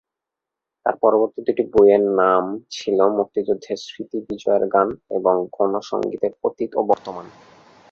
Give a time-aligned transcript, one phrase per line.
[0.85, 2.43] তার পরবর্তী দু'টি বইয়ের নাম
[2.75, 7.25] ছিল "মুক্তিযুদ্ধের স্মৃতি বিজয়ের গান" এবং "গণ সংগীতের অতীত ও বর্তমান"।